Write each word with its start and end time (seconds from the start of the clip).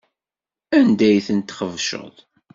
Anda 0.77 1.05
ay 1.09 1.19
tent-txebceḍ? 1.27 2.15